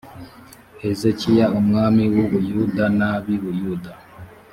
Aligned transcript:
hezekiya 0.81 1.45
umwami 1.59 2.03
w 2.13 2.15
u 2.23 2.25
buyuda 2.31 2.85
n 2.97 2.99
ab 3.11 3.25
i 3.35 3.37
buyuda 3.43 3.91